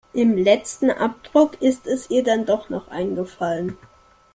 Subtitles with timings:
[0.13, 3.77] Im letzen Abdruck ist es ihr dann doch noch eingefallen.